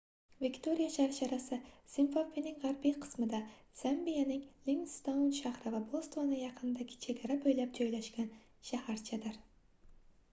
[0.43, 1.59] viktoriya sharsharasi
[1.95, 3.41] zimbabvening gʻarbiy qismida
[3.83, 8.35] zambiyaning livingstoun shahri va botsvana yaqinidagi chegara boʻylab joylashgan
[8.73, 9.41] shaharchadir